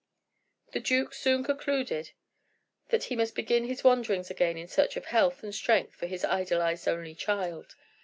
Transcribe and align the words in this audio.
The 0.71 0.79
duke 0.79 1.13
soon 1.13 1.43
concluded 1.43 2.09
that 2.89 3.03
he 3.03 3.15
must 3.15 3.35
begin 3.35 3.65
his 3.65 3.83
wanderings 3.83 4.31
again 4.31 4.57
in 4.57 4.67
search 4.67 4.97
of 4.97 5.05
health 5.05 5.43
and 5.43 5.53
strength 5.53 5.93
for 5.93 6.07
his 6.07 6.25
idolized 6.25 6.87
only 6.87 7.13
child. 7.13 7.75